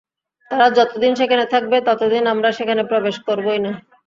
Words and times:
তারা 0.51 0.67
যতদিন 0.77 1.11
সেখানে 1.15 1.45
থাকবে, 1.53 1.77
ততদিন 1.87 2.23
আমরা 2.27 2.49
সেখানে 2.57 2.81
প্রবেশ 2.91 3.15
করবই 3.27 3.59
না। 3.65 3.71